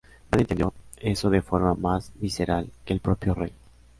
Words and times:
Nadie 0.31 0.45
entendió 0.45 0.73
eso 0.97 1.29
de 1.29 1.43
forma 1.43 1.75
más 1.75 2.11
visceral 2.15 2.71
que 2.85 2.93
el 2.93 3.01
propio 3.01 3.35
rey. 3.35 3.53